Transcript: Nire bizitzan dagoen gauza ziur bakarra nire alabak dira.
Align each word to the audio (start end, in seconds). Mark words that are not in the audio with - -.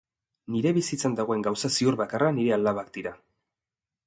Nire 0.53 0.71
bizitzan 0.77 1.19
dagoen 1.19 1.45
gauza 1.49 1.71
ziur 1.75 2.01
bakarra 2.01 2.31
nire 2.39 2.57
alabak 2.59 2.91
dira. 2.97 3.15